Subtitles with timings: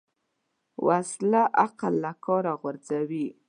[0.87, 3.25] وسله عقل له کاره غورځوي